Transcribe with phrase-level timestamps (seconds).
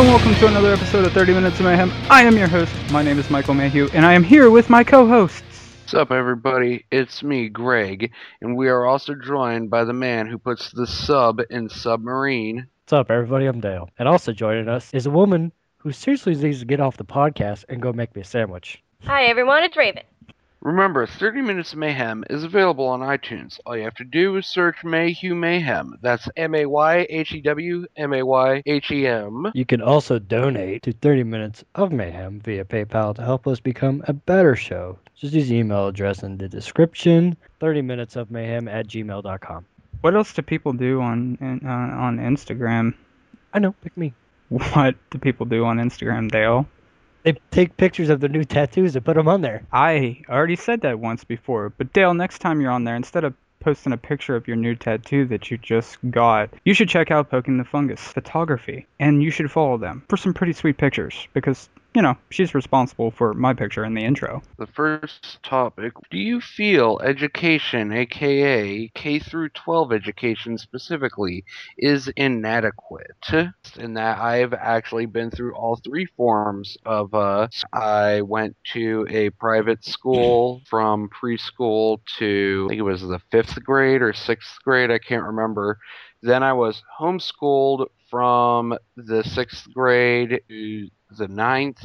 [0.00, 1.92] Hello and welcome to another episode of 30 Minutes of Mayhem.
[2.08, 2.72] I am your host.
[2.90, 5.42] My name is Michael Mayhew, and I am here with my co-hosts.
[5.82, 6.86] What's up, everybody?
[6.90, 8.10] It's me, Greg,
[8.40, 12.68] and we are also joined by the man who puts the sub in submarine.
[12.84, 13.44] What's up, everybody?
[13.44, 13.90] I'm Dale.
[13.98, 17.66] And also joining us is a woman who seriously needs to get off the podcast
[17.68, 18.82] and go make me a sandwich.
[19.04, 20.04] Hi everyone, it's Raven.
[20.62, 23.58] Remember, 30 Minutes of Mayhem is available on iTunes.
[23.64, 25.96] All you have to do is search Mayhew Mayhem.
[26.02, 29.50] That's M A Y H E W M A Y H E M.
[29.54, 34.04] You can also donate to 30 Minutes of Mayhem via PayPal to help us become
[34.06, 34.98] a better show.
[35.16, 39.64] Just use the email address in the description 30 Minutes of Mayhem at gmail.com.
[40.02, 42.92] What else do people do on in- uh, on Instagram?
[43.54, 44.12] I know, pick me.
[44.50, 46.66] What do people do on Instagram, Dale?
[47.22, 49.62] They take pictures of their new tattoos and put them on there.
[49.72, 53.34] I already said that once before, but Dale, next time you're on there, instead of
[53.60, 57.30] posting a picture of your new tattoo that you just got, you should check out
[57.30, 61.68] Poking the Fungus Photography, and you should follow them for some pretty sweet pictures because,
[61.94, 64.42] you know, she's responsible for my picture in the intro.
[64.58, 71.44] The first topic Do you feel education, aka K through 12 education specifically,
[71.76, 73.10] is inadequate?
[73.78, 79.30] In that I've actually been through all three forms of, uh, I went to a
[79.30, 84.90] private school from preschool to, I think it was the fifth grade or sixth grade,
[84.90, 85.78] I can't remember.
[86.22, 91.82] Then I was homeschooled from the sixth grade to the ninth.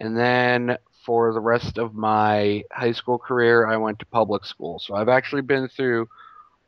[0.00, 4.78] And then for the rest of my high school career, I went to public school.
[4.78, 6.08] So I've actually been through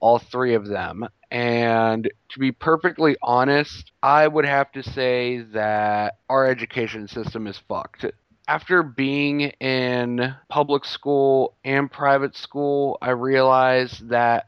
[0.01, 1.09] all three of them.
[1.31, 7.59] And to be perfectly honest, I would have to say that our education system is
[7.69, 8.07] fucked.
[8.49, 14.47] After being in public school and private school, I realized that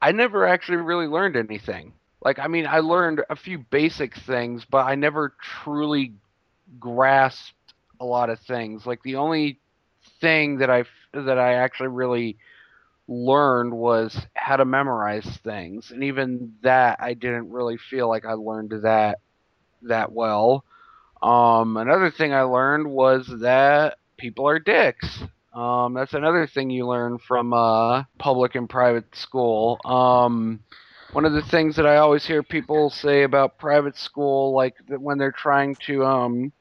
[0.00, 1.94] I never actually really learned anything.
[2.24, 5.34] Like, I mean, I learned a few basic things, but I never
[5.64, 6.12] truly
[6.78, 8.86] grasped a lot of things.
[8.86, 9.60] Like the only
[10.20, 12.36] thing that I that I actually really
[13.08, 18.32] learned was how to memorize things, and even that I didn't really feel like I
[18.32, 19.18] learned that
[19.82, 20.64] that well.
[21.22, 25.22] Um, another thing I learned was that people are dicks.
[25.54, 29.78] Um, that's another thing you learn from uh, public and private school.
[29.84, 30.60] Um,
[31.12, 35.18] one of the things that I always hear people say about private school, like when
[35.18, 36.52] they're trying to um,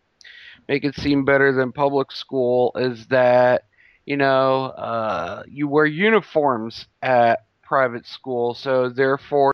[0.67, 3.63] make it seem better than public school, is that
[4.05, 9.53] you know uh, you wear uniforms at private school, so therefore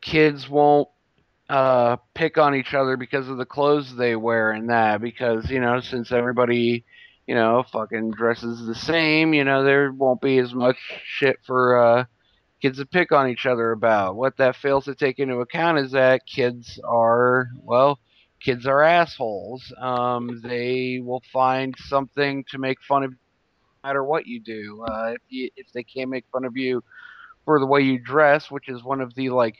[0.00, 0.88] kids won't
[1.48, 5.60] uh, pick on each other because of the clothes they wear and that because you
[5.60, 6.84] know since everybody
[7.26, 11.82] you know fucking dresses the same, you know there won't be as much shit for.
[11.82, 12.04] Uh,
[12.60, 14.16] kids to pick on each other about.
[14.16, 17.98] What that fails to take into account is that kids are, well,
[18.44, 19.72] kids are assholes.
[19.80, 24.84] Um, they will find something to make fun of no matter what you do.
[24.88, 26.82] Uh, if, you, if they can't make fun of you
[27.44, 29.56] for the way you dress, which is one of the like,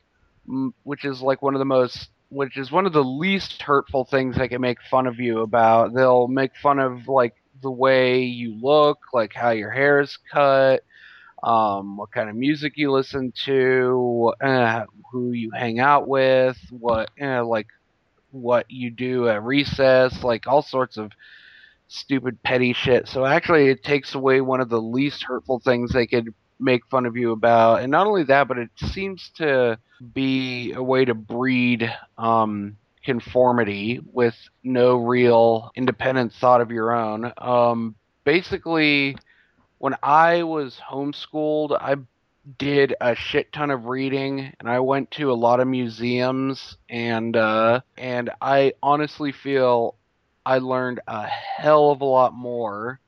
[0.48, 4.04] m- which is like one of the most, which is one of the least hurtful
[4.04, 5.94] things they can make fun of you about.
[5.94, 10.82] They'll make fun of like the way you look, like how your hair is cut,
[11.42, 17.10] um, what kind of music you listen to, uh, who you hang out with, what
[17.20, 17.66] uh, like
[18.30, 21.12] what you do at recess, like all sorts of
[21.88, 23.08] stupid petty shit.
[23.08, 27.06] So actually, it takes away one of the least hurtful things they could make fun
[27.06, 29.78] of you about, and not only that, but it seems to
[30.12, 37.32] be a way to breed um, conformity with no real independent thought of your own.
[37.38, 39.16] Um, basically
[39.78, 41.96] when I was homeschooled, I
[42.56, 47.36] did a shit ton of reading and I went to a lot of museums and
[47.36, 49.96] uh and I honestly feel
[50.46, 53.00] I learned a hell of a lot more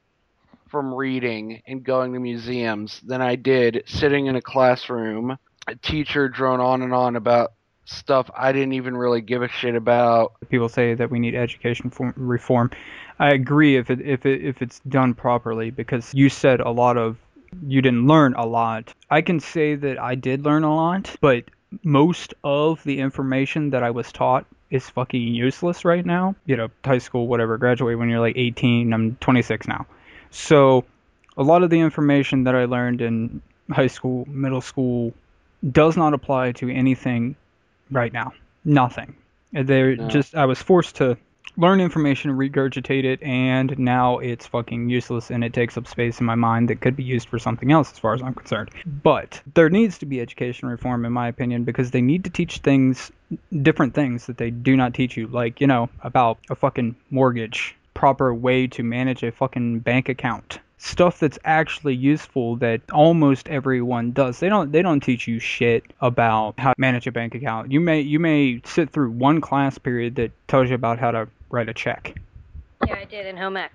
[0.68, 6.28] from reading and going to museums than I did sitting in a classroom, a teacher
[6.28, 7.52] drone on and on about
[7.86, 10.34] stuff I didn't even really give a shit about.
[10.48, 12.70] People say that we need education form- reform.
[13.18, 16.96] I agree if it if it if it's done properly because you said a lot
[16.96, 17.18] of
[17.66, 18.94] you didn't learn a lot.
[19.10, 21.44] I can say that I did learn a lot, but
[21.82, 26.34] most of the information that I was taught is fucking useless right now.
[26.46, 28.92] You know, high school, whatever, graduate when you're like 18.
[28.92, 29.86] I'm 26 now.
[30.30, 30.84] So,
[31.36, 35.12] a lot of the information that I learned in high school, middle school,
[35.72, 37.36] does not apply to anything
[37.90, 38.32] right now.
[38.64, 39.14] Nothing.
[39.52, 40.08] They're No.
[40.08, 41.16] just I was forced to
[41.56, 46.26] learn information, regurgitate it, and now it's fucking useless and it takes up space in
[46.26, 48.70] my mind that could be used for something else as far as I'm concerned.
[49.02, 52.58] But there needs to be education reform in my opinion because they need to teach
[52.58, 53.10] things
[53.62, 57.76] different things that they do not teach you like, you know, about a fucking mortgage,
[57.94, 60.58] proper way to manage a fucking bank account.
[60.78, 64.40] Stuff that's actually useful that almost everyone does.
[64.40, 67.70] They don't they don't teach you shit about how to manage a bank account.
[67.70, 71.28] You may you may sit through one class period that tells you about how to
[71.50, 72.18] write a check.
[72.86, 73.72] Yeah, I did in home ec.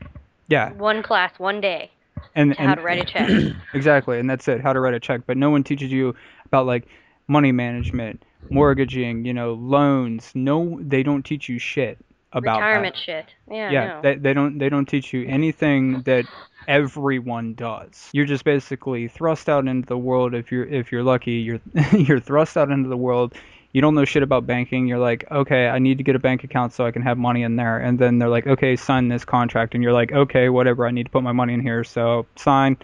[0.48, 1.92] Yeah, One class, one day,
[2.36, 3.30] and, to how to write a check.
[3.74, 4.62] exactly, and that's it.
[4.62, 6.88] How to write a check, but no one teaches you about like
[7.28, 10.32] money management, mortgaging, you know, loans.
[10.36, 11.98] No, they don't teach you shit
[12.34, 12.66] about that.
[12.66, 13.26] Retirement shit.
[13.50, 14.02] Yeah, yeah no.
[14.02, 16.26] they, they don't they don't teach you anything that
[16.68, 21.34] everyone does you're just basically thrust out into the world if you're if you're lucky
[21.34, 21.60] you're
[21.94, 23.36] you're thrust out into the world
[23.76, 26.46] you don't know shit about banking you're like okay i need to get a bank
[26.46, 27.78] account so i can have money in there.
[27.78, 29.76] And then they're like okay sign this contract.
[29.76, 32.78] And you're like okay whatever i need to put my money in here so sign.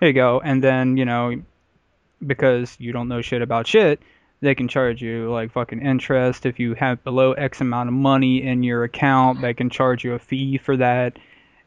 [0.00, 0.40] Here you go.
[0.42, 1.42] And then you know
[2.26, 4.00] because you don't know shit about shit
[4.40, 6.46] they can charge you like fucking interest.
[6.46, 10.14] If you have below x amount of money in your account they can charge you
[10.14, 11.18] a fee for that.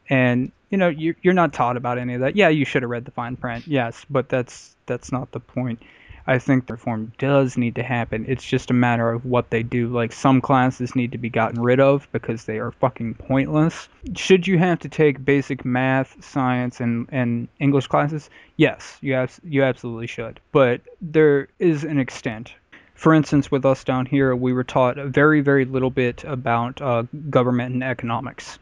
[0.09, 2.35] And you know you're, you're not taught about any of that.
[2.35, 3.67] Yeah you should have read the fine print.
[3.67, 5.83] Yes but that's that's not the point
[6.27, 8.25] i think the reform does need to happen.
[8.27, 9.87] It's just a matter of what they do.
[9.87, 13.89] Like some classes need to be gotten rid of because they are fucking pointless.
[14.15, 18.29] Should you have to take basic math science and and english classes?
[18.57, 20.39] Yes you abs- you absolutely should.
[20.51, 22.53] But there is an extent.
[22.93, 27.03] For instance, with us down here, we were taught very, very little bit about uh,
[27.29, 28.57] government and economics.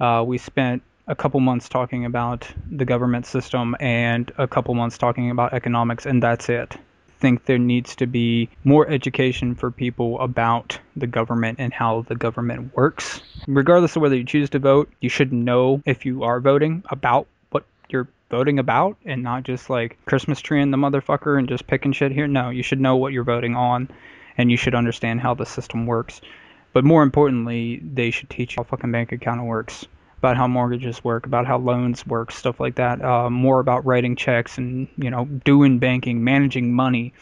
[0.00, 4.96] Uh, we spent a couple months talking about the government system and a couple months
[4.96, 6.76] talking about economics, and that's it.
[7.20, 12.14] Think there needs to be more education for people about the government and how the
[12.14, 13.20] government works.
[13.48, 17.26] Regardless of whether you choose to vote, you should know if you are voting about
[17.50, 21.66] what you're voting about and not just like Christmas tree and the motherfucker and just
[21.66, 22.28] picking shit here.
[22.28, 23.88] No, you should know what you're voting on
[24.36, 26.20] and you should understand how the system works.
[26.72, 29.86] But more importantly, they should teach you how fucking bank account works,
[30.18, 33.02] about how mortgages work, about how loans work, stuff like that.
[33.02, 37.14] Uh, more about writing checks and you know doing banking, managing money,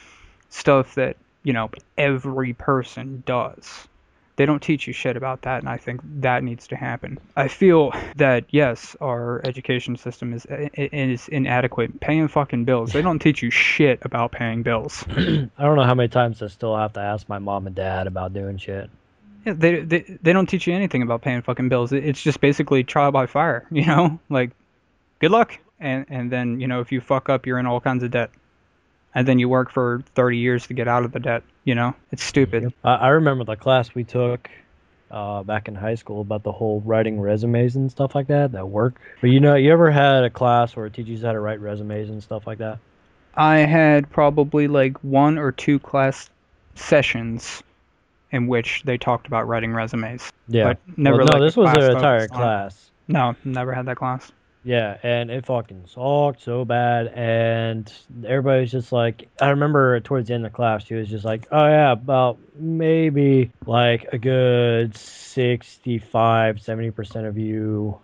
[0.49, 3.89] stuff that you know every person does.
[4.37, 7.19] They don't teach you shit about that, and I think that needs to happen.
[7.37, 12.01] I feel that yes, our education system is is inadequate.
[12.01, 12.93] Paying fucking bills.
[12.93, 15.05] They don't teach you shit about paying bills.
[15.09, 18.07] I don't know how many times I still have to ask my mom and dad
[18.07, 18.91] about doing shit.
[19.47, 21.93] Yeah, they, they they don't teach you anything about paying fucking bills.
[21.93, 24.19] It's just basically trial by fire, you know?
[24.29, 24.51] Like
[25.21, 28.03] good luck and and then, you know, if you fuck up, you're in all kinds
[28.03, 28.31] of debt.
[29.15, 31.95] And then you work for 30 years to get out of the debt, you know?
[32.13, 32.75] It's stupid.
[32.85, 34.51] I, I remember the class we took
[35.11, 38.69] uh, back in high school about the whole writing resumes and stuff like that, that
[38.69, 39.01] work.
[39.23, 41.61] But you know, you ever had a class where it teaches you how to write
[41.61, 42.79] resumes and stuff like that?
[43.35, 46.29] I had probably like one or two class
[46.75, 47.63] sessions
[48.33, 50.31] in which they talked about writing resumes.
[50.49, 50.65] Yeah.
[50.65, 52.91] But never well, no, this was class their entire focused on- class.
[53.09, 54.33] No, never had that class.
[54.65, 57.93] Yeah, and it fucking sucked so bad, and
[58.27, 61.47] everybody was just like, I remember towards the end of class, she was just like,
[61.53, 67.97] oh yeah, about maybe like a good 65, 70% of you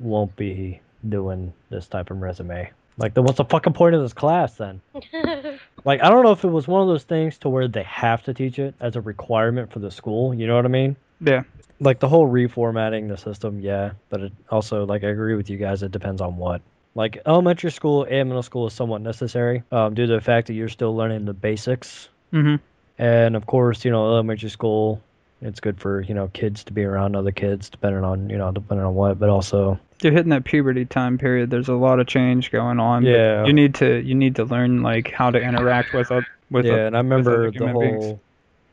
[0.00, 2.68] won't be doing this type of resume.
[2.98, 4.80] Like, then what's the fucking point of this class then?
[5.84, 8.22] Like, I don't know if it was one of those things to where they have
[8.24, 10.96] to teach it as a requirement for the school, you know what I mean?
[11.20, 11.44] Yeah.
[11.80, 15.56] like the whole reformatting the system, yeah, but it also like I agree with you
[15.56, 15.82] guys.
[15.84, 16.60] It depends on what.
[16.96, 20.54] Like elementary school and middle school is somewhat necessary um, due to the fact that
[20.54, 22.58] you're still learning the basics, Mhm.
[22.98, 25.00] and of course, you know, elementary school,
[25.40, 28.50] it's good for you know kids to be around other kids, depending on you know
[28.50, 31.50] depending on what, but also You're hitting that puberty time period.
[31.50, 33.04] There's a lot of change going on.
[33.04, 33.44] Yeah.
[33.46, 36.74] You need to you need to learn like how to interact with a, with yeah,
[36.74, 37.80] a, and I remember the whole.
[37.80, 38.20] beings.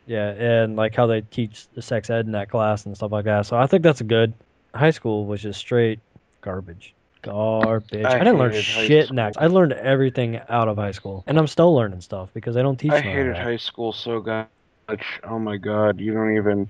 [0.07, 3.25] Yeah, and like how they teach the sex ed in that class and stuff like
[3.25, 3.47] that.
[3.47, 4.33] So I think that's a good.
[4.73, 5.99] High school was just straight
[6.41, 6.93] garbage.
[7.23, 8.05] Garbage.
[8.05, 9.33] I, I didn't learn shit in that.
[9.37, 11.23] I learned everything out of high school.
[11.25, 13.43] And I'm still learning stuff because they don't teach I hated that.
[13.43, 14.47] high school so god-
[14.87, 15.03] much.
[15.23, 16.69] Oh my god, you don't even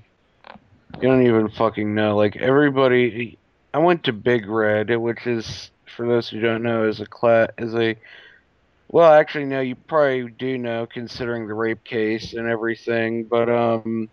[1.02, 2.16] you don't even fucking know.
[2.16, 3.38] Like everybody
[3.74, 7.50] I went to Big Red, which is for those who don't know is a class
[7.58, 7.96] is a
[8.88, 14.10] well, actually no, you probably do know considering the rape case and everything, but um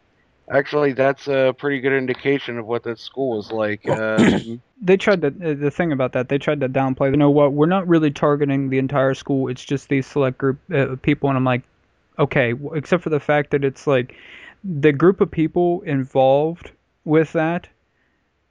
[0.51, 3.89] Actually, that's a pretty good indication of what that school was like.
[3.89, 7.31] Um, they tried to uh, the thing about that they tried to downplay you know
[7.31, 11.03] what we're not really targeting the entire school it's just these select group uh, of
[11.03, 11.63] people and i'm like
[12.19, 14.15] okay except for the fact that it's like
[14.65, 16.71] the group of people involved
[17.05, 17.69] with that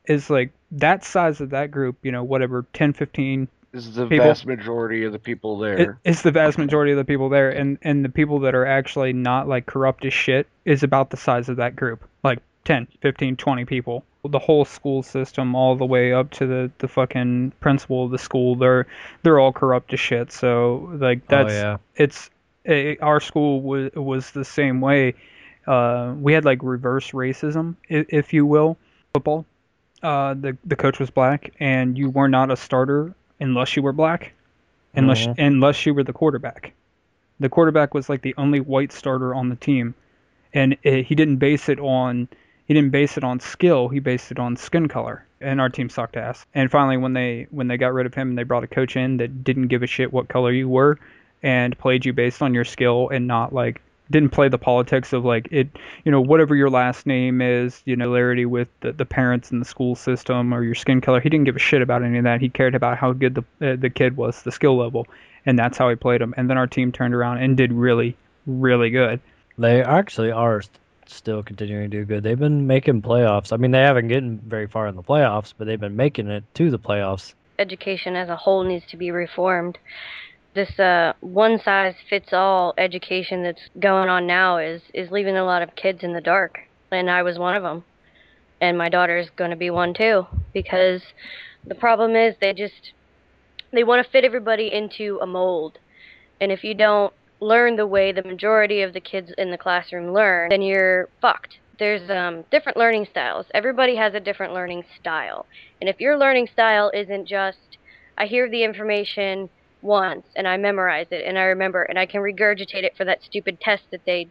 [0.05, 4.25] is like that size of that group you know whatever 10 15 is the People-
[4.25, 5.99] vast majority of the people it, there.
[6.03, 9.13] it's the vast majority of the people there and and the people that are actually
[9.13, 13.35] not like corrupt as shit is about the size of that group like 10 15
[13.35, 18.05] 20 people the whole school system all the way up to the the fucking principal
[18.05, 18.85] of the school they're
[19.23, 21.77] they're all corrupt as shit so like oh, that's oh yeah.
[21.95, 22.29] it's
[22.65, 25.13] eh, our school was was the same way.
[25.67, 28.77] Uh we had like reverse racism i- if you will
[29.13, 29.45] football.
[30.01, 33.93] Uh the the coach was black and you were not a starter unless you were
[33.93, 34.33] black
[34.95, 35.35] unless Mhm.
[35.37, 36.73] unless you were the quarterback.
[37.39, 39.93] The quarterback was like the only white starter on the team
[40.53, 42.27] and it, he didn't base it on
[42.65, 45.89] he didn't base it on skill he based it on skin color and our team
[45.89, 46.45] sucked ass.
[46.55, 48.95] And finally when they when they got rid of him and they brought a coach
[48.95, 50.97] in that didn't give a shit what color you were
[51.43, 55.23] and played you based on your skill and not like didn't play the politics of
[55.23, 55.69] like it
[56.03, 59.61] you know whatever your last name is you know similarity with the, the parents and
[59.61, 62.25] the school system or your skin color he didn't give a shit about any of
[62.25, 65.07] that he cared about how good the uh, the kid was the skill level
[65.45, 68.15] and that's how he played him and then our team turned around and did really
[68.45, 69.21] really good
[69.57, 72.23] They actually are st- still continuing to do good.
[72.23, 73.51] They've been making playoffs.
[73.51, 76.43] I mean, they haven't gotten very far in the playoffs, but they've been making it
[76.55, 77.33] to the playoffs.
[77.59, 79.77] Education as a whole needs to be reformed.
[80.53, 85.45] This uh, one size fits all education that's going on now is is leaving a
[85.45, 86.59] lot of kids in the dark,
[86.91, 87.83] and I was one of them.
[88.59, 91.01] And my daughter's going to be one too because
[91.65, 92.91] the problem is they just
[93.71, 95.79] they want to fit everybody into a mold.
[96.41, 100.13] And if you don't learn the way the majority of the kids in the classroom
[100.13, 101.59] learn, then you're fucked.
[101.79, 103.45] There's um, different learning styles.
[103.53, 105.45] Everybody has a different learning style.
[105.79, 107.77] And if your learning style isn't just,
[108.17, 109.49] I hear the information
[109.81, 113.23] once and I memorize it and I remember and I can regurgitate it for that
[113.23, 114.27] stupid test that they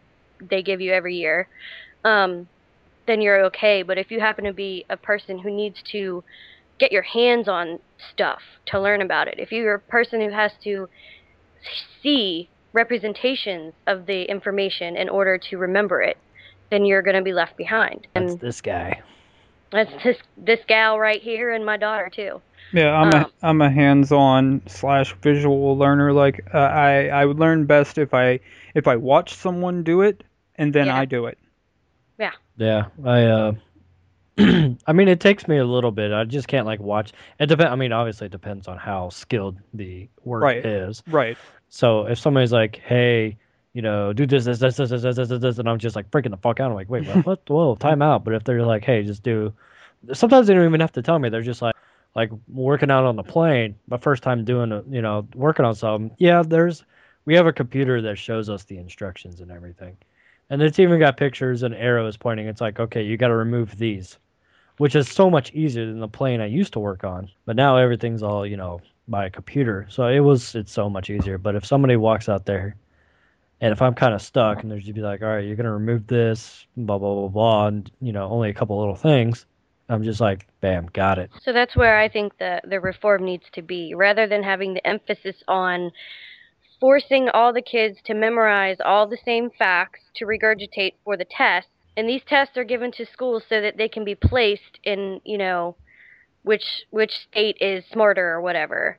[0.49, 1.47] they give you every year,
[2.03, 2.47] um,
[3.05, 3.83] then you're okay.
[3.83, 6.23] But if you happen to be a person who needs to
[6.79, 7.79] get your hands on
[8.11, 10.87] stuff to learn about it, if you're a person who has to
[12.01, 16.17] see representations of the information in order to remember it,
[16.69, 18.07] then you're going to be left behind.
[18.13, 19.01] That's And this guy.
[19.71, 22.41] That's this this gal right here and my daughter too.
[22.71, 26.13] Yeah, I'm Um, a I'm a hands-on slash visual learner.
[26.13, 28.39] Like uh, I I would learn best if I
[28.75, 30.23] if I watch someone do it
[30.55, 30.95] and then Yeah.
[30.97, 31.37] I do it.
[32.17, 33.53] Yeah, Yeah, I uh
[34.87, 36.11] I mean it takes me a little bit.
[36.11, 37.11] I just can't like watch.
[37.39, 40.65] It depend I mean obviously it depends on how skilled the work Right.
[40.65, 41.03] is.
[41.07, 41.37] Right.
[41.69, 43.37] So if somebody's like, "Hey,
[43.73, 46.11] you know, do this this this this this this, this, this," and I'm just like
[46.11, 46.69] freaking the fuck out.
[46.69, 47.25] I'm like, "Wait, what?
[47.25, 47.49] what?
[47.49, 49.53] Whoa, time out." But if they're like, "Hey, just do,"
[50.13, 51.29] sometimes they don't even have to tell me.
[51.29, 51.75] They're just like,
[52.15, 53.75] like working out on the plane.
[53.87, 56.15] My first time doing, a, you know, working on something.
[56.17, 56.83] Yeah, there's
[57.25, 59.95] we have a computer that shows us the instructions and everything,
[60.49, 62.47] and it's even got pictures and arrows pointing.
[62.47, 64.17] It's like, okay, you got to remove these,
[64.77, 67.29] which is so much easier than the plane I used to work on.
[67.45, 69.87] But now everything's all, you know, by a computer.
[69.89, 71.37] So it was it's so much easier.
[71.37, 72.75] But if somebody walks out there
[73.61, 75.71] and if I'm kind of stuck and there's just be like, all right, you're gonna
[75.71, 79.45] remove this, blah blah blah blah, and you know, only a couple little things,
[79.87, 81.29] I'm just like, bam, got it.
[81.43, 84.85] So that's where I think the the reform needs to be, rather than having the
[84.85, 85.91] emphasis on
[86.79, 91.69] forcing all the kids to memorize all the same facts to regurgitate for the tests.
[91.95, 95.37] And these tests are given to schools so that they can be placed in, you
[95.37, 95.75] know,
[96.43, 98.97] which which state is smarter or whatever.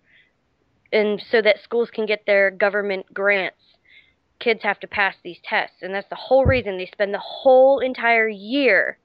[0.92, 3.56] And so that schools can get their government grants.
[4.42, 7.78] Kids have to pass these tests, and that's the whole reason they spend the whole
[7.78, 8.98] entire year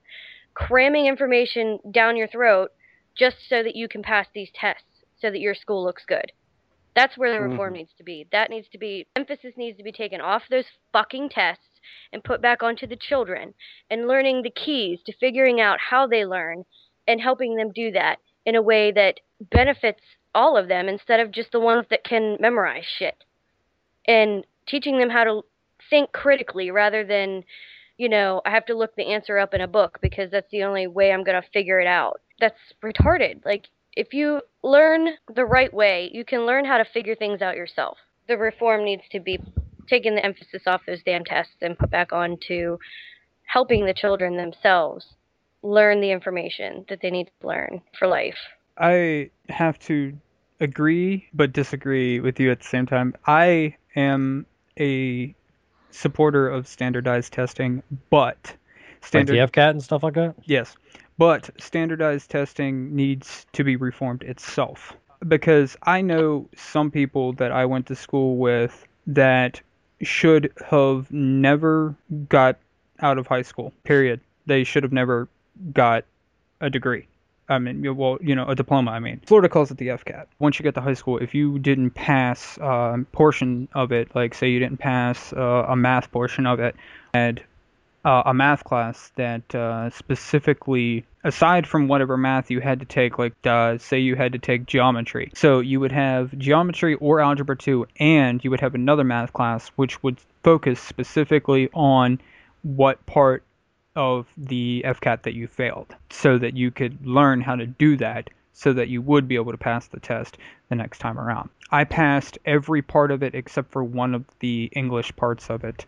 [0.54, 2.70] cramming information down your throat
[3.16, 6.32] just so that you can pass these tests so that your school looks good.
[6.94, 7.76] That's where the reform Mhm.
[7.76, 8.26] needs to be.
[8.32, 11.80] That needs to be emphasis needs to be taken off those fucking tests
[12.12, 13.54] and put back onto the children
[13.90, 16.64] and learning the keys to figuring out how they learn
[17.06, 20.02] and helping them do that in a way that benefits
[20.34, 23.22] all of them instead of just the ones that can memorize shit.
[24.06, 25.42] And teaching them how to
[25.90, 27.44] think critically rather than
[27.98, 30.62] you know, I have to look the answer up in a book because that's the
[30.62, 32.20] only way I'm going to figure it out.
[32.40, 33.44] That's retarded.
[33.44, 37.56] Like, if you learn the right way, you can learn how to figure things out
[37.56, 37.98] yourself.
[38.28, 39.40] The reform needs to be
[39.88, 42.78] taking the emphasis off those damn tests and put back on to
[43.42, 45.04] helping the children themselves
[45.62, 48.36] learn the information that they need to learn for life.
[48.76, 50.16] I have to
[50.60, 53.14] agree but disagree with you at the same time.
[53.26, 54.46] I am
[54.78, 55.34] a
[55.90, 58.54] supporter of standardized testing, but
[59.00, 60.34] Standard, Like FCAT and stuff like that.
[60.44, 60.76] Yes,
[61.18, 67.64] but standardized testing needs to be reformed itself because I know some people that I
[67.64, 69.60] went to school with that
[70.02, 71.94] should have never
[72.28, 72.58] got
[73.00, 73.72] out of high school.
[73.84, 74.20] Period.
[74.46, 75.28] They should have never
[75.72, 76.04] got
[76.60, 77.06] a degree.
[77.48, 78.90] I mean, well, you know, a diploma.
[78.90, 80.26] I mean, Florida calls it the FCAT.
[80.38, 84.34] Once you get to high school, if you didn't pass a portion of it, like
[84.34, 86.76] say you didn't pass uh, a math portion of it,
[87.14, 87.42] and
[88.04, 93.18] uh, a math class that uh, specifically, aside from whatever math you had to take,
[93.18, 95.30] like uh, say you had to take geometry.
[95.34, 99.68] So you would have geometry or algebra 2, and you would have another math class
[99.76, 102.20] which would focus specifically on
[102.62, 103.42] what part
[103.98, 108.30] of the FCAT that you failed, so that you could learn how to do that,
[108.52, 110.38] so that you would be able to pass the test
[110.68, 111.50] the next time around.
[111.70, 115.84] I passed every part of it except for one of the English parts of it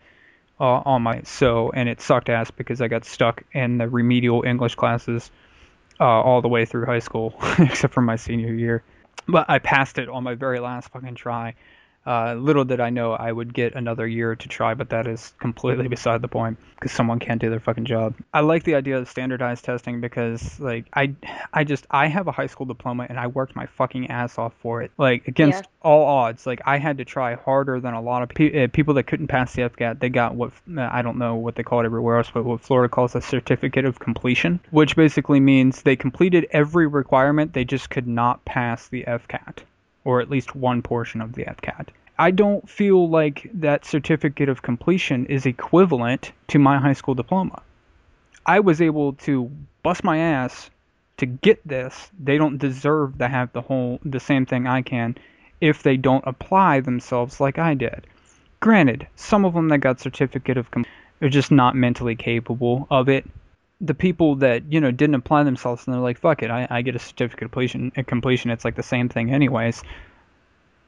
[0.58, 4.42] uh, on my so and it sucked ass because I got stuck in the remedial
[4.44, 5.30] English classes
[6.00, 8.82] uh, all the way through high school except for my senior year.
[9.26, 11.54] But I passed it on my very last fucking try.
[12.06, 15.32] Uh, little did I know I would get another year to try, but that is
[15.38, 18.14] completely beside the point because someone can't do their fucking job.
[18.32, 21.14] I like the idea of standardized testing because, like, I,
[21.52, 24.54] I just I have a high school diploma and I worked my fucking ass off
[24.62, 24.92] for it.
[24.96, 25.68] Like against Yeah.
[25.82, 28.94] all odds, like I had to try harder than a lot of pe- uh, people
[28.94, 30.00] that couldn't pass the FCAT.
[30.00, 32.62] They got what uh, I don't know what they call it everywhere else, but what
[32.62, 37.52] Florida calls a certificate of completion, which basically means they completed every requirement.
[37.52, 39.58] They just could not pass the FCAT
[40.04, 41.88] or at least one portion of the FCAT.
[42.18, 47.62] I don't feel like that certificate of completion is equivalent to my high school diploma.
[48.44, 49.50] I was able to
[49.82, 50.70] bust my ass
[51.16, 52.10] to get this.
[52.22, 55.16] They don't deserve to have the whole the same thing I can
[55.60, 58.06] if they don't apply themselves like I did.
[58.60, 60.86] Granted, some of them that got certificate of com-
[61.22, 63.26] are just not mentally capable of it.
[63.80, 66.82] The people that you know didn't apply themselves and they're like, "Fuck it, I, I
[66.82, 67.92] get a certificate of completion.
[67.96, 68.50] of completion.
[68.50, 69.82] It's like the same thing, anyways."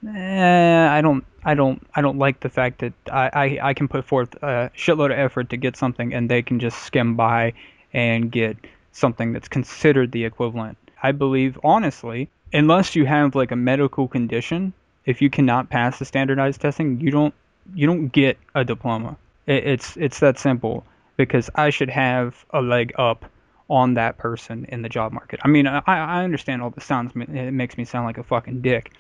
[0.07, 3.87] Eh, I don't, I don't, I don't like the fact that I, I, I can
[3.87, 7.53] put forth a shitload of effort to get something and they can just skim by
[7.93, 8.57] and get
[8.91, 10.77] something that's considered the equivalent.
[11.05, 14.73] I believe, honestly, unless you have like a medical condition,
[15.07, 17.35] if you cannot pass the standardized testing, you don't,
[17.73, 19.17] you don't get a diploma.
[19.47, 20.85] It, it's, it's that simple
[21.25, 23.25] because I should have a leg up
[23.71, 25.39] on that person in the job market.
[25.45, 27.13] I mean, I, I understand all the sounds.
[27.15, 28.93] It makes me sound like a fucking dick.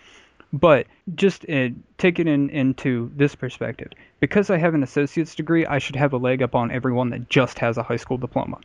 [0.52, 3.90] But just uh, take it in, into this perspective.
[4.20, 7.28] Because I have an associate's degree, I should have a leg up on everyone that
[7.28, 8.58] just has a high school diploma.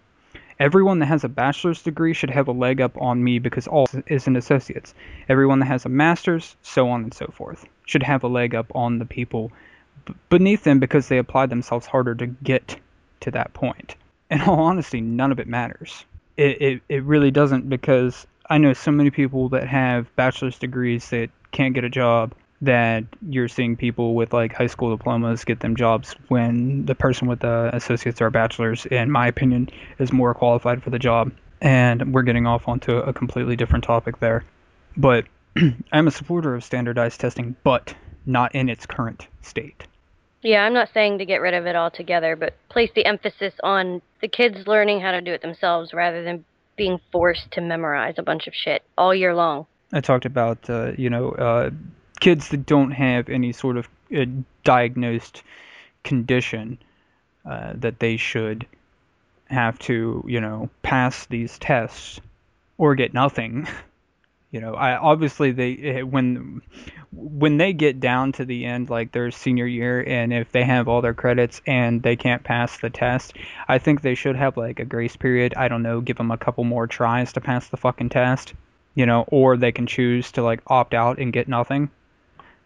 [0.59, 3.87] Everyone that has a bachelor's degree should have a leg up on me because all
[4.05, 4.93] is an associate's.
[5.29, 8.67] Everyone that has a master's, so on and so forth, should have a leg up
[8.75, 9.51] on the people
[10.05, 12.77] b- beneath them because they applied themselves harder to get
[13.21, 13.95] to that point.
[14.29, 16.05] In all honesty, none of it matters.
[16.35, 21.09] It, it, it really doesn't because I know so many people that have bachelor's degrees
[21.09, 25.59] that can't get a job that you're seeing people with like high school diplomas get
[25.59, 30.33] them jobs when the person with the associates or bachelor's in my opinion is more
[30.33, 34.43] qualified for the job and we're getting off onto a completely different topic there
[34.95, 35.25] but
[35.91, 37.93] i'm a supporter of standardized testing but
[38.25, 39.85] not in its current state
[40.47, 44.01] Yeah, I'm not saying to get rid of it altogether, but place the emphasis on
[44.21, 46.45] the kids learning how to do it themselves rather than
[46.77, 49.65] being forced to memorize a bunch of shit all year long.
[49.91, 51.71] I talked about uh, you know uh,
[52.21, 54.23] kids that don't have any sort of uh,
[54.63, 55.43] diagnosed
[56.05, 56.77] condition
[57.45, 58.65] uh, that they should
[59.49, 62.21] have to you know pass these tests
[62.77, 63.67] or get nothing.
[64.49, 66.61] You know, I obviously they eh, when
[67.17, 70.87] when they get down to the end, like their senior year, and if they have
[70.87, 73.33] all their credits and they can't pass the test,
[73.67, 75.53] I think they should have like a grace period.
[75.55, 78.53] I don't know, give them a couple more tries to pass the fucking test
[78.97, 81.91] you know, or they can choose to like opt out and get nothing.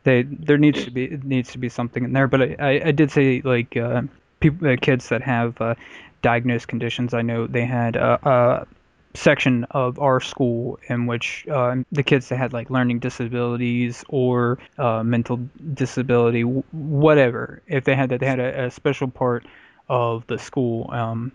[0.04, 2.28] They there needs to be needs to be something in there.
[2.28, 4.04] But I, I, I did say like uh,
[4.40, 5.76] people uh, kids that have uh,
[6.22, 7.14] diagnosed conditions.
[7.14, 8.68] I know they had a, a
[9.14, 14.60] section of our school in which uh, the kids that had like learning disabilities or
[14.78, 15.40] uh, mental
[15.74, 17.62] disability, whatever.
[17.68, 19.46] If they had that, they had a, a special part
[19.90, 20.90] of the school.
[20.92, 21.32] Um,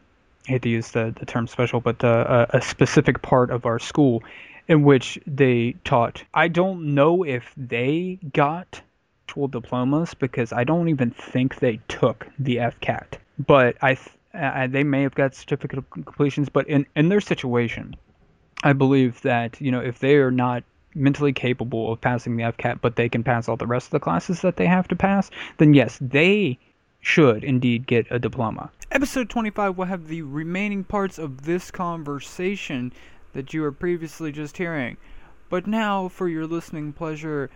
[0.48, 3.66] I hate to use the, the term special, but uh, a, a specific part of
[3.66, 4.22] our school
[4.68, 6.24] in which they taught.
[6.32, 8.80] I don't know if they got
[9.26, 13.18] actual diplomas because I don't even think they took the FCAT.
[13.44, 13.98] But I,
[14.37, 16.49] uh, they may have got certificate of completions.
[16.49, 17.96] But in in their situation,
[18.62, 22.81] I believe that you know if they are not mentally capable of passing the FCAT,
[22.81, 25.31] but they can pass all the rest of the classes that they have to pass,
[25.59, 26.59] then yes, they
[27.01, 28.70] should indeed get a diploma.
[28.90, 32.92] Episode 25 will have the remaining parts of this conversation
[33.33, 34.96] that you were previously just hearing.
[35.49, 37.51] But now, for your listening pleasure,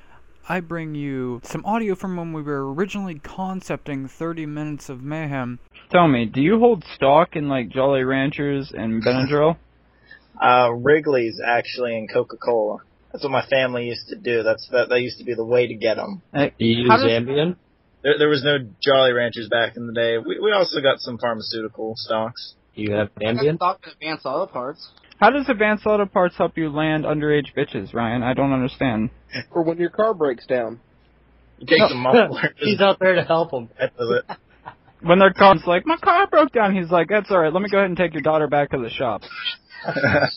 [0.48, 5.58] I bring you some audio from when we were originally concepting 30 Minutes of Mayhem.
[5.90, 9.56] Tell me, do you hold stock in like Jolly Ranchers and Benadryl?
[10.40, 12.78] Uh, Wrigley's actually in Coca-Cola.
[13.12, 14.42] That's what my family used to do.
[14.42, 14.88] That's that.
[14.88, 16.22] That used to be the way to get them.
[16.32, 17.56] Hey, Do you use does- Ambien?
[18.02, 20.16] There, there was no Jolly Ranchers back in the day.
[20.16, 22.54] We we also got some pharmaceutical stocks.
[22.74, 23.56] You have I Ambien?
[23.56, 24.88] stock in advanced auto parts
[25.20, 28.22] How does advanced auto parts help you land underage bitches, Ryan?
[28.22, 29.10] I don't understand.
[29.52, 30.80] for when your car breaks down.
[31.58, 32.54] You take the muffler.
[32.56, 33.68] He's out there to help them.
[33.78, 34.36] That does it.
[35.02, 37.78] When their car's like, my car broke down, he's like, that's alright, let me go
[37.78, 39.22] ahead and take your daughter back to the shop.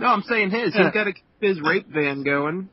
[0.00, 0.74] No, I'm saying his.
[0.74, 2.70] He's got to keep his rape van going.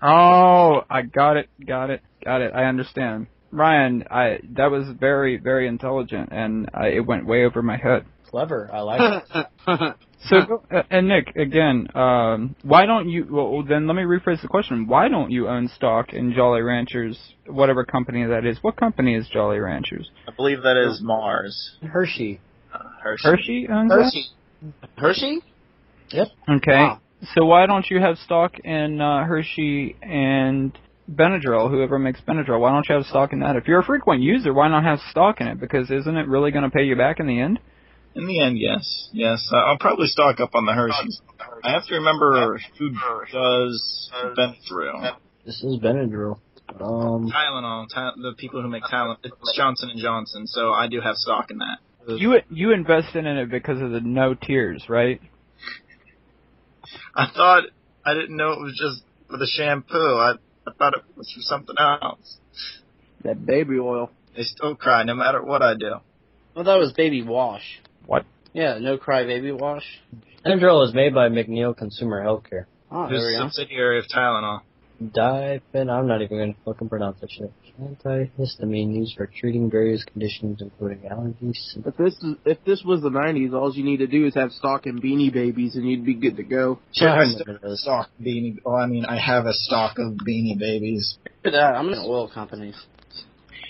[0.00, 2.52] Oh, I got it, got it, got it.
[2.54, 3.26] I understand.
[3.50, 8.06] Ryan, I that was very, very intelligent, and I, it went way over my head.
[8.32, 8.68] Clever.
[8.72, 9.96] I like it.
[10.28, 13.26] So, uh, and Nick, again, um, why don't you?
[13.28, 14.86] Well, then let me rephrase the question.
[14.86, 17.18] Why don't you own stock in Jolly Ranchers,
[17.48, 18.56] whatever company that is?
[18.62, 20.08] What company is Jolly Ranchers?
[20.28, 21.76] I believe that is Mars.
[21.82, 22.40] Hershey.
[22.72, 23.22] Uh, Hershey.
[23.24, 24.24] Hershey owns Hershey.
[24.96, 25.40] Hershey?
[26.12, 26.28] that.
[26.48, 26.70] Okay.
[26.70, 27.00] Wow.
[27.34, 30.76] So why don't you have stock in uh, Hershey and
[31.10, 31.68] Benadryl?
[31.68, 33.56] Whoever makes Benadryl, why don't you have stock in that?
[33.56, 35.58] If you're a frequent user, why not have stock in it?
[35.58, 37.58] Because isn't it really going to pay you back in the end?
[38.14, 39.48] In the end, yes, yes.
[39.52, 41.20] I'll probably stock up on the Hershey's.
[41.64, 42.90] I have to remember who
[43.32, 45.16] does Benadryl.
[45.46, 46.38] This is Benadryl.
[46.80, 47.86] Um, Tylenol.
[47.92, 49.16] Ty- the people who make Tylenol.
[49.24, 50.46] It's Johnson and Johnson.
[50.46, 51.78] So I do have stock in that.
[52.06, 55.20] You you invested in it because of the no tears, right?
[57.14, 57.64] I thought
[58.04, 59.96] I didn't know it was just for the shampoo.
[60.18, 60.32] I
[60.66, 62.38] I thought it was for something else.
[63.24, 64.10] That baby oil.
[64.36, 65.94] They still cry no matter what I do.
[66.54, 67.80] Well, that was baby wash.
[68.06, 68.24] What?
[68.52, 69.84] Yeah, no cry baby wash.
[70.44, 72.66] Benadryl is made by McNeil Consumer Healthcare.
[72.90, 73.48] Oh, there we go.
[73.48, 74.60] subsidiary of Tylenol?
[75.02, 77.52] Diphen, I'm not even going to fucking pronounce that shit.
[77.80, 81.56] Antihistamine used for treating various conditions including allergies.
[81.86, 84.52] If this is, if this was the '90s, all you need to do is have
[84.52, 86.78] stock in Beanie Babies, and you'd be good to go.
[86.92, 87.82] Yeah, I I remember still those.
[87.82, 88.58] stock beanie.
[88.64, 91.16] Well, I mean, I have a stock of Beanie Babies.
[91.24, 91.74] Look at that.
[91.74, 92.76] I'm in oil companies.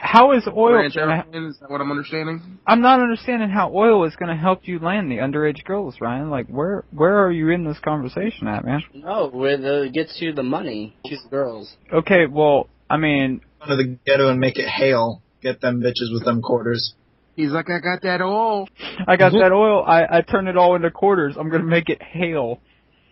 [0.05, 0.75] How is oil?
[0.75, 2.59] Ranch Gonna, is that what I'm understanding?
[2.67, 6.29] I'm not understanding how oil is going to help you land the underage girls, Ryan.
[6.29, 8.83] Like, where where are you in this conversation at, man?
[8.93, 10.97] No, where the gets you the money.
[11.07, 11.73] Choose the girls.
[11.93, 15.23] Okay, well, I mean, Go to the ghetto and make it hail.
[15.41, 16.95] Get them bitches with them quarters.
[17.37, 18.69] He's like, I got that oil.
[19.07, 19.85] I got that oil.
[19.87, 21.37] I I turn it all into quarters.
[21.39, 22.61] I'm going to make it hail.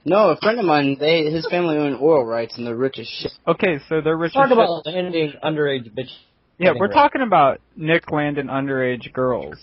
[0.04, 3.06] No, a friend of mine, they his family own oil rights, and they're rich as
[3.06, 3.32] shit.
[3.46, 4.32] Okay, so they're rich.
[4.32, 4.58] Talk as shit.
[4.58, 6.10] about landing underage bitch.
[6.60, 6.94] Yeah, we're Right.
[6.94, 9.56] talking about Nick landing underage girls.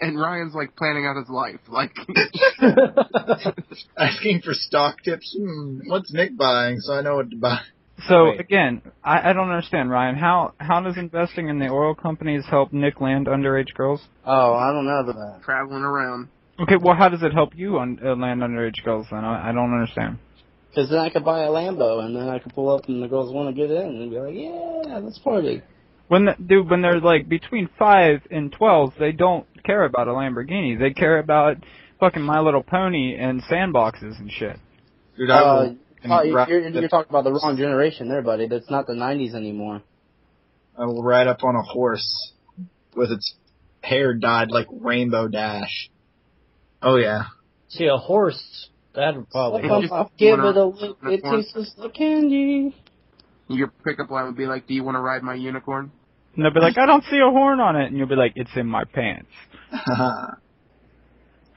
[0.00, 1.60] And Ryan's like planning out his life.
[1.68, 1.92] Like,
[3.98, 5.36] Asking for stock tips.
[5.38, 6.78] Hmm, what's Nick buying?
[6.80, 7.60] So I know what to buy.
[8.08, 8.40] So Wait.
[8.40, 10.16] again, I, I don't understand, Ryan.
[10.16, 14.00] How how does investing in the oil companies help Nick land underage girls?
[14.24, 16.28] oh, I don't know the traveling around.
[16.60, 19.24] Okay, well, how does it help you on uh, land underage girls then?
[19.24, 20.18] I, I don't understand.
[20.68, 23.08] Because then I could buy a Lambo, and then I could pull up, and the
[23.08, 25.62] girls want to get in, and be like, yeah, let's party.
[26.08, 30.12] When the, dude, when they're like between five and twelve, they don't care about a
[30.12, 30.78] Lamborghini.
[30.78, 31.56] They care about
[32.00, 34.58] fucking My Little Pony and sandboxes and shit.
[35.16, 35.76] Dude, I Uh, will,
[36.10, 38.46] oh, you're, you're, you're talking about the wrong generation there, buddy.
[38.48, 39.82] That's not the 90s anymore.
[40.76, 42.32] I will ride up on a horse
[42.96, 43.34] with its
[43.82, 45.90] hair dyed like Rainbow Dash.
[46.82, 47.24] Oh yeah.
[47.68, 49.92] See, a horse, that would probably Like, help.
[49.92, 52.74] I'll give it a lick, wanna- it tastes just like candy.
[53.48, 55.92] Your pickup line would be like, "Do you want to ride my unicorn?"
[56.34, 58.32] And they'll be like, I don't see a horn on it, and you'll be like,
[58.36, 59.30] It's in my pants.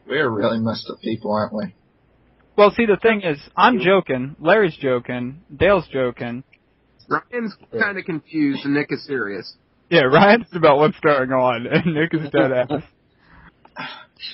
[0.08, 1.74] We're really messed up people, aren't we?
[2.58, 6.44] Well, see, the thing is, I'm joking, Larry's joking, Dale's joking.
[7.10, 9.56] Ryan's kind of confused, and Nick is serious.
[9.90, 12.84] Yeah, Ryan's about what's going on, and Nick is dead ass.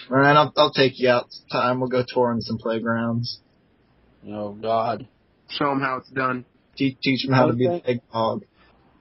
[0.10, 3.40] Ryan, I'll, I'll take you out Time We'll go touring some playgrounds.
[4.28, 5.08] Oh, God.
[5.50, 6.46] Show them how it's done.
[6.82, 8.42] Teach, teach them how to be the big dog.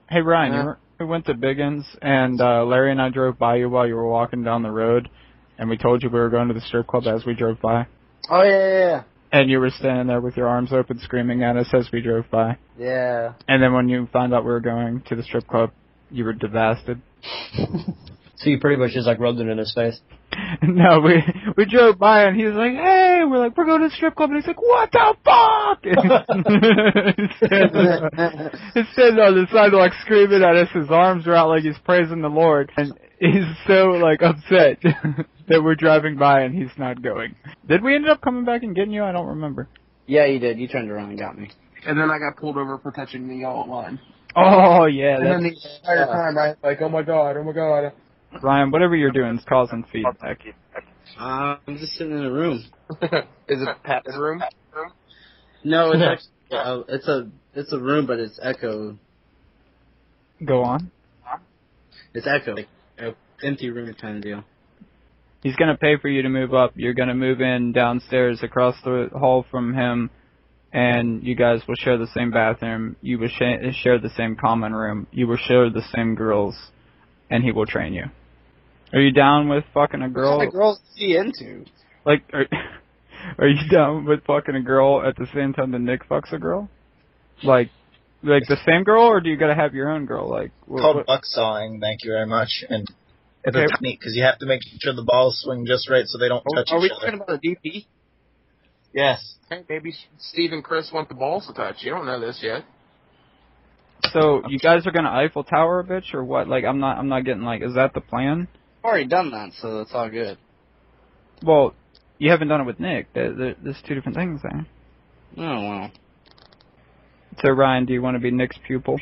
[0.07, 0.59] Hey Ryan, Yeah.
[0.59, 3.87] you were, we went to Biggins, and uh, Larry and I drove by you while
[3.87, 5.09] you were walking down the road,
[5.57, 7.87] and we told you we were going to the strip club as we drove by,
[8.29, 11.69] Oh, yeah, yeah, and you were standing there with your arms open, screaming at us
[11.73, 12.57] as we drove by.
[12.77, 12.85] yeah.
[12.87, 13.33] Yeah.
[13.47, 15.71] And then when you found out we were going to the strip club,
[16.11, 17.01] you were devastated.
[18.37, 19.99] So you pretty much just like rubbed it in his face.
[20.63, 21.21] no, we
[21.55, 24.15] we drove by and he was like, "Hey," we're like, "We're going to the strip
[24.15, 25.83] club," and he's like, "What the fuck?"
[27.17, 30.69] he's, standing, he's standing on the sidewalk screaming at us.
[30.73, 32.71] His arms are out, like he's praising the Lord.
[32.77, 34.81] And he's so like upset
[35.47, 37.35] that we're driving by and he's not going.
[37.67, 39.03] Did we end up coming back and getting you?
[39.03, 39.69] I don't remember.
[40.07, 40.59] Yeah, you did.
[40.59, 41.51] You turned around and got me.
[41.85, 43.99] And then I got pulled over for touching the yellow line.
[44.35, 47.51] Oh yeah, And then the entire time I was like, oh my god, oh my
[47.51, 47.91] god.
[48.41, 48.71] Ryan.
[48.71, 50.39] Whatever you're doing is causing feedback.
[51.19, 52.63] Uh, I'm just sitting in a room.
[53.01, 54.41] Is it Pat's room?
[55.63, 58.97] No, it's actually, uh, it's a it's a room, but it's echo.
[60.45, 60.91] Go on.
[62.13, 64.43] It's echo, like a empty room kind of deal.
[65.43, 66.73] He's gonna pay for you to move up.
[66.75, 70.09] You're gonna move in downstairs across the hall from him,
[70.73, 72.95] and you guys will share the same bathroom.
[73.01, 75.07] You will sh- share the same common room.
[75.11, 76.55] You will share the same girls,
[77.29, 78.05] and he will train you.
[78.93, 80.31] Are you down with fucking a girl?
[80.37, 81.65] What kind of girls is he into?
[82.05, 82.45] Like, are,
[83.39, 86.37] are you down with fucking a girl at the same time that Nick fucks a
[86.39, 86.69] girl?
[87.43, 87.69] Like,
[88.23, 90.29] like the same girl, or do you gotta have your own girl?
[90.29, 91.79] Like, what, called what- buck sawing.
[91.79, 92.63] Thank you very much.
[92.69, 92.87] And
[93.43, 93.65] it's Okay.
[93.65, 96.27] a technique because you have to make sure the balls swing just right so they
[96.27, 97.05] don't touch Are we each other.
[97.17, 97.85] talking about a DP?
[98.93, 99.35] Yes.
[99.49, 101.77] Hey, maybe Steve and Chris want the balls to touch.
[101.79, 102.63] You don't know this yet.
[104.11, 106.47] so you guys are gonna Eiffel Tower a bitch, or what?
[106.47, 108.47] Like, I'm not, I'm not getting like, is that the plan?
[108.83, 110.37] I've already done that, so it's all good.
[111.43, 111.75] Well,
[112.17, 113.13] you haven't done it with Nick.
[113.13, 114.65] There, there, there's two different things there.
[115.37, 115.91] Oh well,
[117.41, 118.99] So Ryan, do you want to be Nick's pupil?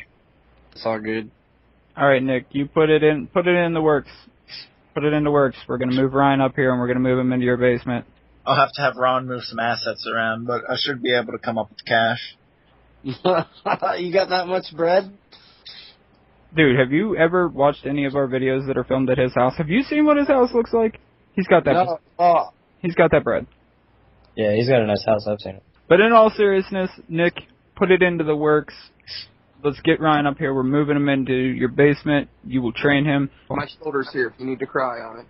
[0.72, 1.30] it's all good.
[1.96, 4.10] All right, Nick, you put it in, put it in the works.
[4.94, 5.56] Put it into works.
[5.68, 8.06] We're gonna move Ryan up here, and we're gonna move him into your basement.
[8.46, 11.38] I'll have to have Ron move some assets around, but I should be able to
[11.38, 12.36] come up with cash.
[13.04, 13.14] you
[14.12, 15.12] got that much bread?
[16.54, 19.54] Dude, have you ever watched any of our videos that are filmed at his house?
[19.56, 20.98] Have you seen what his house looks like?
[21.34, 21.72] He's got that.
[21.72, 21.98] No.
[22.18, 23.46] Oh, He's got that bread.
[24.36, 25.26] Yeah, he's got a nice house.
[25.28, 25.62] I've seen it.
[25.88, 27.34] But in all seriousness, Nick,
[27.76, 28.74] put it into the works.
[29.62, 30.54] Let's get Ryan up here.
[30.54, 32.30] We're moving him into your basement.
[32.44, 33.30] You will train him.
[33.48, 35.26] My shoulder's here if you need to cry on it.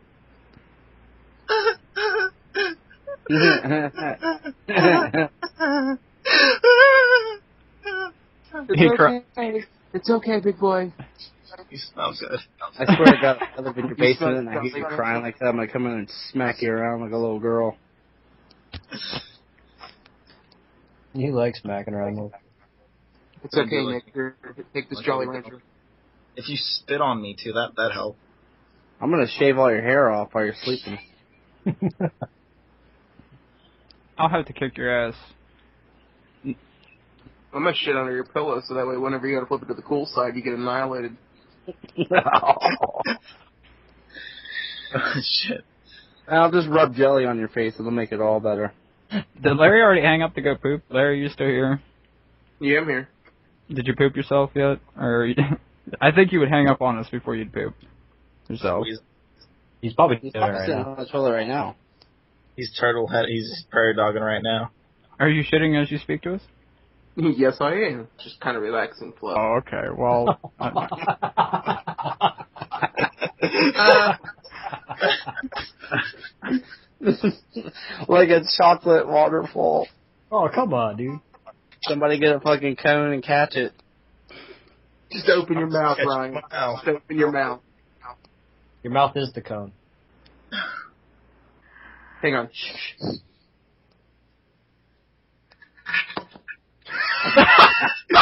[8.75, 9.65] He It's cry- okay.
[9.93, 10.93] It's okay, big boy.
[11.69, 12.39] You smell good.
[12.79, 14.85] I swear to God, if I live in your You basement and I hear you
[14.85, 17.77] crying like that, I'm gonna come in and smack you around like a little girl.
[21.13, 22.17] He likes smacking around.
[22.17, 22.31] the-
[23.43, 24.05] It's okay, Nick.
[24.13, 24.37] Here,
[24.73, 25.61] take this Jolly Rancher.
[26.37, 28.17] If you spit on me too, that that help.
[29.01, 30.99] I'm gonna shave all your hair off while you're sleeping.
[34.19, 35.15] I'll have to kick your ass.
[37.53, 39.75] I'm gonna shit under your pillow so that way whenever you gotta flip it to
[39.75, 41.17] the cool side, you get annihilated.
[45.23, 45.65] Shit.
[46.29, 47.75] I'll just rub jelly on your face.
[47.79, 48.73] It'll make it all better.
[49.11, 50.83] Did Larry already hang up to go poop?
[50.91, 51.81] Larry, you still here?
[52.61, 53.09] Yeah, I'm here.
[53.69, 54.79] Did you poop yourself yet?
[54.97, 55.29] Or
[56.01, 57.75] I think you would hang up on us before you'd poop
[58.49, 58.85] yourself.
[58.87, 58.99] He's,
[59.81, 60.91] He's probably He's doing probably right sitting now.
[60.93, 61.75] on the toilet right now.
[62.55, 63.25] he's turtle head.
[63.29, 64.71] He's prairie dogging right now.
[65.19, 66.43] Are you shitting as you speak to us?
[67.37, 68.09] yes, I am.
[68.23, 69.35] Just kind of relaxing flow.
[69.37, 69.89] Oh, okay.
[69.97, 70.39] Well,
[78.09, 79.89] like a chocolate waterfall.
[80.31, 81.21] oh, come on, dude.
[81.83, 83.73] Somebody get a fucking cone and catch it.
[85.11, 86.35] Just open your mouth, Ryan.
[86.35, 87.61] Just open your mouth.
[88.83, 89.73] Your mouth is the cone.
[92.23, 92.51] Hang on.
[97.81, 98.17] Shh, shh.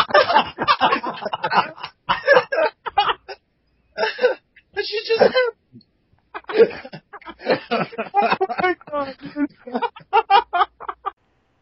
[4.73, 5.35] What you just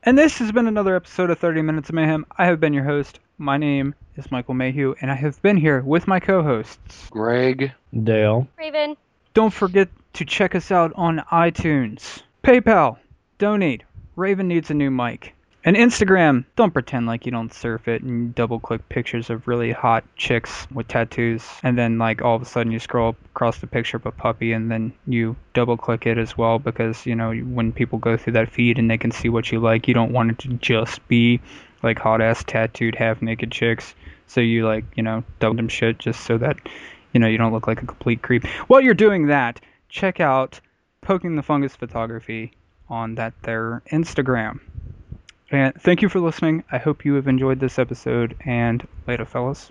[0.03, 2.27] And this has been another episode of 30 Minutes of Mayhem.
[2.37, 3.19] I have been your host.
[3.39, 7.09] My name is Michael Mayhew, and I have been here with my co hosts.
[7.11, 7.73] Greg.
[8.05, 8.47] Dale.
[8.59, 8.97] Raven.
[9.33, 12.99] Don't forget to check us out on iTunes, PayPal,
[13.39, 13.85] donate.
[14.17, 15.35] Raven needs a new mic.
[15.67, 19.73] And Instagram, don't pretend like you don't surf it and double click pictures of really
[19.73, 21.45] hot chicks with tattoos.
[21.63, 24.53] And then, like, all of a sudden you scroll across the picture of a puppy
[24.53, 28.35] and then you double click it as well because, you know, when people go through
[28.35, 31.07] that feed and they can see what you like, you don't want it to just
[31.09, 31.41] be
[31.83, 33.95] like hot ass tattooed half naked chicks.
[34.29, 36.57] So you, like, you know, double them shit just so that
[37.17, 38.47] you know, you don't look like a complete creep.
[38.67, 40.61] While you're doing that, check out
[41.01, 42.53] Poking the Fungus Photography
[42.91, 44.61] on that their Instagram.
[45.51, 46.65] And thank you for listening.
[46.73, 49.71] I hope you have enjoyed this episode and later fellas.